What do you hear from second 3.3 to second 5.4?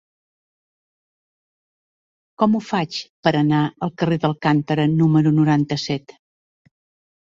anar al carrer d'Alcántara número